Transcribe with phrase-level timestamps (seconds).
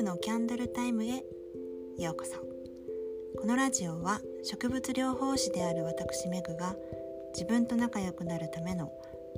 [0.00, 1.22] 婦のキャンドルタイムへ
[1.98, 2.38] ようこそ。
[3.38, 6.74] このラジオは植物療法士である私メグが
[7.34, 8.90] 自分と仲良くなるための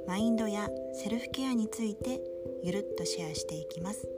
[0.06, 2.20] マインドやセルフケアについて
[2.62, 4.08] ゆるっとシェアしていきます。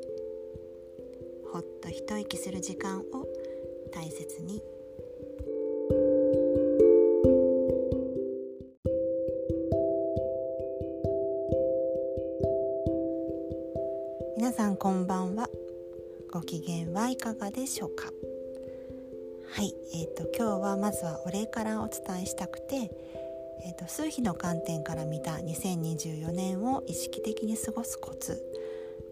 [1.51, 3.05] ほっと一息する時間を
[3.91, 4.63] 大切に。
[14.37, 15.49] 皆さんこんばんは。
[16.35, 18.11] ご機嫌はいかがでしょうか？
[19.53, 22.91] はい、えーと、今日はまずはお礼からお伝えしたくて、
[23.65, 28.43] えーと、数秘の観点から見た2024年を意識的に過ごすコツ。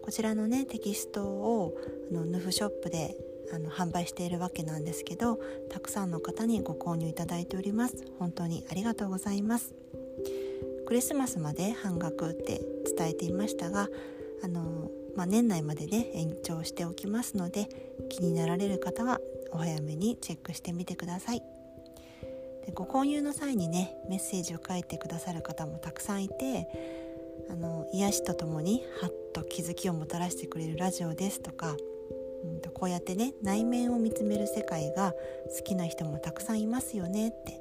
[0.03, 1.77] こちらのねテキストを
[2.11, 3.15] あのヌフショップで
[3.53, 8.03] あの販売しているわけなんですけどたくさんの方にご購入いただいております。
[8.19, 9.73] 本当にありがとうございます。
[10.85, 12.59] クリスマスまで半額って
[12.97, 13.87] 伝えていましたが
[14.43, 17.67] あのまあ、年内までね延長しておきますので
[18.09, 19.19] 気になられる方は
[19.51, 21.43] お早めにチェックしてみてください。
[22.65, 26.67] でご購入の際にねメッセージを書いてくださる方もたくさんいて
[27.49, 31.75] あの癒しとともにハッと気づきをもたらしてくれるラジオですとか、
[32.45, 35.13] うん、とこうやってね内面を見つめる世界が
[35.57, 37.59] 好きな人もたくさんいますよねって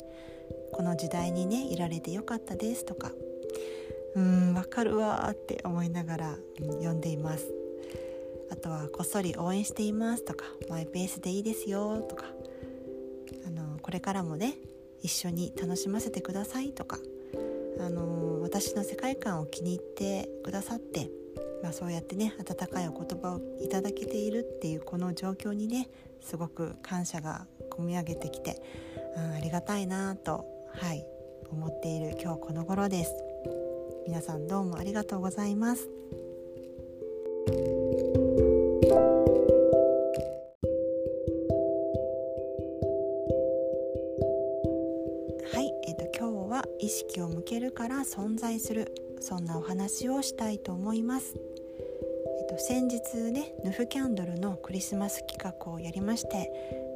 [0.73, 3.11] この時代にねいられてよかったですとか
[4.15, 7.47] うんわかるわって思いながら、読んでいます
[8.51, 12.27] あとはこっそり応援していますとかマイペースでいいですよとか
[13.47, 14.59] あのこれからもね
[15.01, 16.99] 一緒に楽しませてくださいとか
[17.81, 21.11] あの私の世界観を気に入ってくださって、
[21.63, 25.89] まあ、そうやってね温かいお言葉をいただけているっていうこの状況にね
[26.21, 28.63] すごく感謝が込み上げてきて、
[29.17, 31.07] うん、ありがたいなとはい
[31.51, 33.32] 思っている今日この頃です。
[34.07, 35.89] 皆さんどうもありがとうございます。
[45.53, 48.93] はい、えっ、と今日は意識を向けるから存在する。
[49.21, 51.35] そんなお話をしたいと思います。
[52.41, 56.51] えっ、と先日ねヌフキャンドルのクリスマス企画をやりまして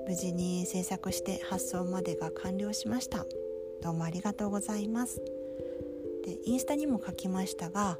[0.09, 3.27] 無事に制作して発送までが完了しました。
[3.83, 5.21] どうもありがとうございます。
[6.27, 7.99] でインスタにも書きましたが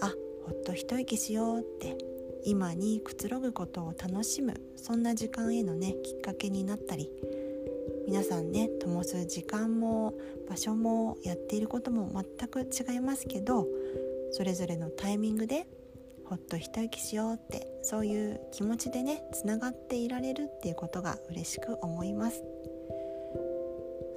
[0.00, 0.14] あ
[0.46, 1.96] ほっと一息しようって
[2.44, 7.10] 今にくつろぐことを楽しむそんな時間へのねきっかけになったり
[8.06, 10.14] 皆さんね灯す時間も
[10.48, 13.66] 場所もやっていることも全く違いますけど
[14.32, 15.66] それぞれのタイミングで
[16.24, 22.42] ほっと一息しようってそういう気持ちでねつながっていられるっていうことが嬉しく思います。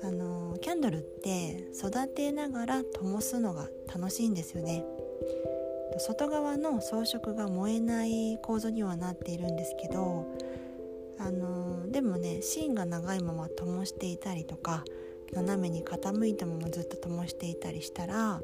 [0.03, 4.85] あのキャンドルって育てながら灯すのが楽しいんですよね
[5.97, 10.25] 外側の装飾が燃えない構造にはなっているんですけど
[11.19, 14.85] あのでもね芯が長いまま灯していたりとか
[15.34, 18.41] 斜めに傾いたままずっと灯していたりしたら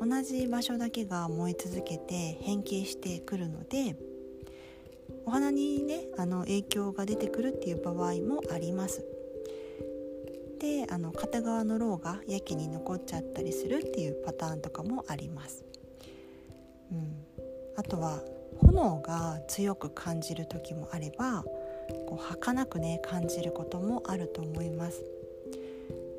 [0.00, 3.94] 同じ場所だけが燃え続けて変形してくるので
[5.24, 9.19] お花にねあの影響が出てくるっていう場合もあります。
[10.60, 15.64] であの片側のろうがやけに残っちゃったりするっていうパターンとかもあります。
[16.92, 17.24] うん、
[17.76, 18.20] あとは
[18.58, 21.44] 炎が強く感じる時もあれば
[22.06, 25.02] こう儚くね感じることもあると思います。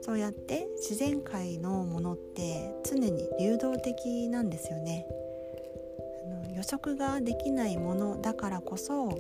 [0.02, 5.06] そうやって自然界のものって常に流動的なんですよね。
[6.26, 9.20] あの予測ができないものだからこそ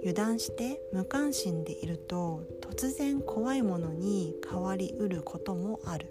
[0.00, 2.42] 油断して無関心でいると
[2.72, 6.06] 突然怖いものに変わりうることもある。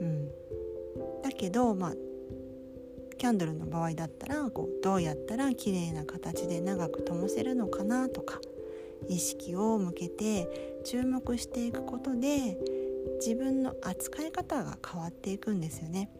[0.00, 0.28] うん、
[1.22, 1.94] だけどまあ
[3.16, 8.40] キャンドルの場合だったらこうどうやったら綺麗な形で長く灯せるのかなとか
[9.08, 12.58] 意識を向けて注目していくことで
[13.20, 16.10] 自分の扱い方が変わっていくんですよね。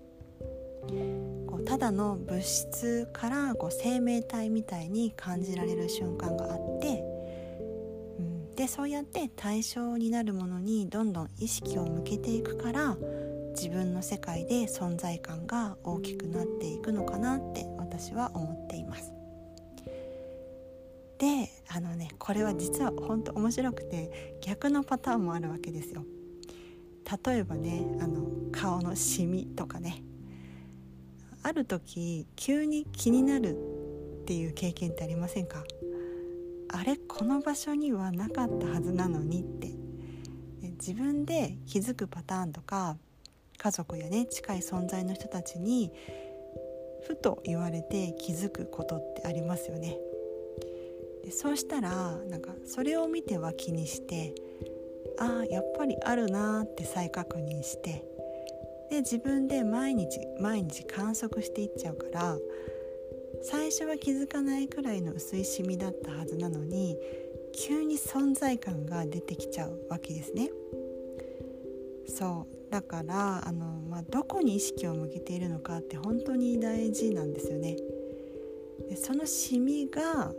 [1.49, 7.04] こうただの物質からこう生命体みたいに感じられる瞬間があって、
[8.65, 12.97] でそうやって対象になるものにどんどん意識を向けていくから
[13.51, 19.13] 自分の世界で存在感が大きくなっていくのかなって私は思っています。
[21.19, 26.03] であのねこれは実は本当面白くて逆のパターンもあるわけですよ。
[27.27, 30.03] 例えばねあの顔のシミとかね
[31.43, 33.59] ある時急に気になる
[34.23, 35.63] っていう経験ってありませんか？
[36.75, 39.85] あれこの場所にはなかったはずなのにって。
[40.87, 42.99] 自分で気づくパターンとか
[43.57, 45.91] 家族やね近い存在の人たちに
[47.07, 49.97] ふと言われて気づくことってありますよね。
[51.25, 54.35] でそうしたらなんかそれを見ては気にして
[55.19, 58.05] ああやっぱりあるなって再確認して
[58.91, 62.37] で自分で毎日毎日観測していっちゃうから
[63.45, 66.97] 最初は気づかないくらいの薄いシミだったはずなのに
[67.53, 70.51] 急に存在感が出てきちゃうわけですね。
[72.07, 77.77] そうだからあの、まあ、どこに意識を向けているのかって本当に大事なんですよね。
[78.89, 80.33] でそのシミが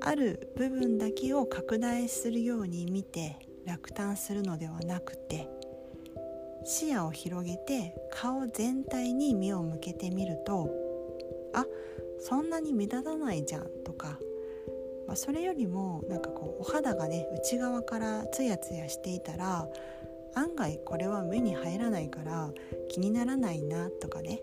[0.00, 5.48] ある部分だけを拡大するように見て落胆するのではなくて
[6.64, 10.85] 視野を広げて顔全体に目を向けてみると
[12.20, 14.18] そんなに目立たないじゃんとか、
[15.06, 19.68] まあ、それよりもなんかこうお肌がね内側からツヤツヤしていたら
[20.34, 22.50] 案外これは目に入らないから
[22.88, 24.40] 気にならないなとかね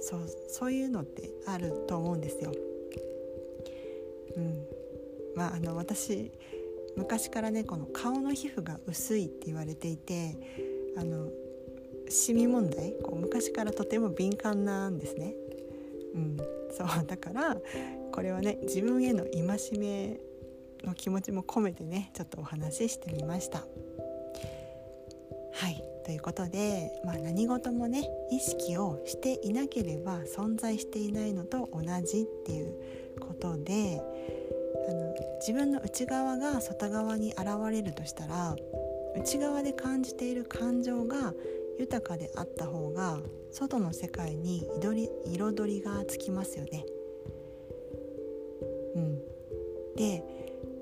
[0.00, 2.52] そうそういうのってあると思うんですよ。
[4.36, 4.64] うん
[5.36, 6.32] まあ、あの私
[6.96, 10.36] 昔からねこの顔の皮膚が薄いって言われていて
[10.96, 11.28] あの
[12.08, 15.34] シミ問題こう昔からとても敏感なんですね。
[16.14, 16.36] うん、
[16.70, 17.56] そうだから
[18.12, 20.18] これはね自分への戒め
[20.84, 23.64] の気持ちも込めてねちょっとお話ししてみました。
[25.52, 32.74] はいということで、まあ、何事もね意識をしていなければ存在していないのと同じっていう
[33.20, 34.00] ことで
[34.88, 38.56] あの自分の内側が外側に現れるとしたら
[39.16, 41.34] 内側で感じている感情が
[41.80, 44.66] 豊かであった方が外の世界に
[45.24, 46.84] 彩りがつきますよね。
[48.94, 49.18] うん、
[49.96, 50.22] で、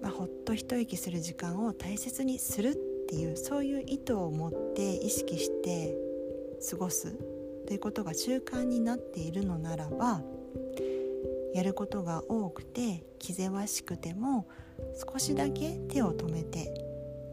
[0.03, 2.75] まあ、ほっと一息する時間を大切にするっ
[3.09, 5.97] ていうそういう意図を持って意識して
[6.69, 7.13] 過ごす
[7.67, 10.23] ということが習慣になっているのならば
[11.55, 14.49] やることが多くて気ぜわしくても
[15.13, 16.73] 少しだけ手を止めて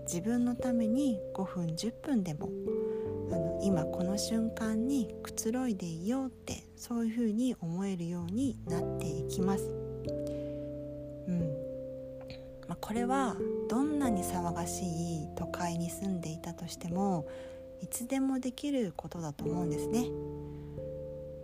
[0.06, 2.50] 自分のために5分10分でも
[3.32, 9.70] あの今この瞬間にくつろいでいようってそういうふうに思えるようになっていきます。
[11.28, 11.40] うん
[12.68, 13.36] まあ、これは
[13.70, 17.28] どんなに騒がしい都会に住んでいたとしても
[17.82, 20.06] いつでもできることだと思うんですね。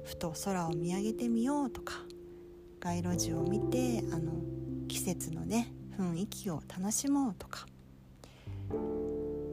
[0.04, 1.94] ふと空を見上げてみようとか
[2.80, 4.32] 街路樹を見てあの
[4.88, 7.68] 季節のね雰囲気を楽しもうとか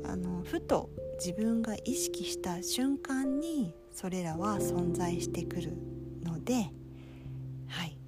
[0.09, 0.89] あのふと
[1.19, 5.73] 自分が意識した瞬間にそれらは存在してくる
[6.25, 6.71] ので
[7.69, 7.99] はい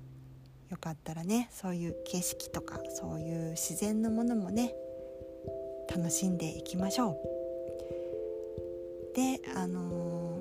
[0.70, 4.72] よかったらねそういう景色とかそういう自然のものもね
[5.94, 7.16] 楽しんでいきましょう。
[9.14, 10.38] であの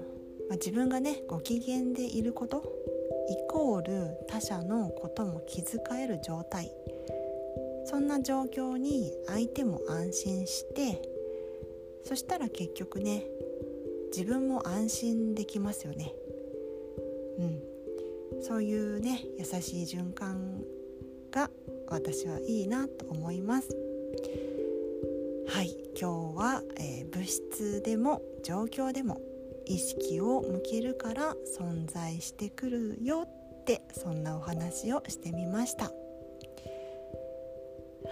[0.48, 2.64] ー、まあ、自分がねご機嫌でいること
[3.30, 6.72] イコール他者のことも気遣える状態
[7.86, 11.02] そんな状況に相手も安心して
[12.04, 13.26] そしたら結局ね
[14.16, 16.14] 自分も安心できますよね。
[17.38, 17.62] うん。
[18.42, 20.64] そういうね優しい循環
[21.32, 21.50] が
[21.88, 23.76] 私はいいなと思います。
[25.48, 25.76] はい。
[26.00, 29.20] 今日は、えー、物質でも状況でも
[29.66, 35.92] 意識を向けるから存在してくるよってそんなお話をしてみました。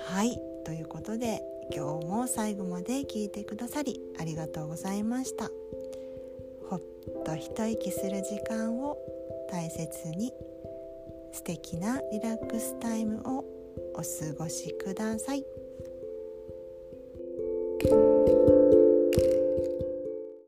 [0.10, 0.40] はい。
[0.66, 1.42] ということで
[1.74, 5.50] 今日も最後まで聞いてくださりありがとうございました
[6.70, 6.82] ほっ
[7.26, 8.98] と一息する時間を
[9.52, 10.32] 大切に
[11.32, 13.46] 素敵なリラックスタイムを
[13.94, 14.04] お過
[14.38, 15.57] ごしください。